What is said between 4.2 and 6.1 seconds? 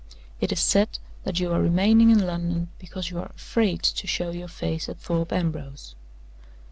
your face at Thorpe Ambrose.